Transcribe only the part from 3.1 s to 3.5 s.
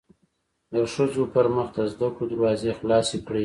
کړی